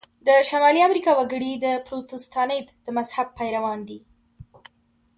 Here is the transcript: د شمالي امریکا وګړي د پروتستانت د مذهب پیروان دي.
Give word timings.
د 0.27 0.29
شمالي 0.49 0.81
امریکا 0.87 1.11
وګړي 1.15 1.51
د 1.55 1.65
پروتستانت 1.87 2.67
د 2.85 2.87
مذهب 2.97 3.27
پیروان 3.39 3.79
دي. 3.89 3.99